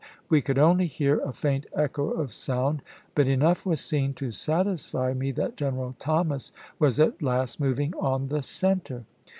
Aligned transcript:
We 0.29 0.41
could 0.41 0.57
only 0.57 0.87
hear 0.87 1.19
a 1.19 1.31
faint 1.31 1.67
echo 1.75 2.09
of 2.09 2.33
sound, 2.33 2.81
but 3.13 3.27
enough 3.27 3.67
was 3.67 3.81
seen 3.81 4.15
to 4.15 4.31
satisfy 4.31 5.13
me 5.13 5.31
that 5.33 5.57
General 5.57 5.95
Thomas 5.99 6.51
was 6.79 6.99
at 6.99 7.21
last 7.21 7.61
mov 7.61 7.79
ing 7.79 7.93
on 7.97 8.29
the 8.29 8.41
center." 8.41 9.05